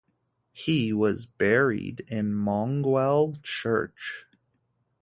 [0.51, 4.25] He was buried in Mongewell Church.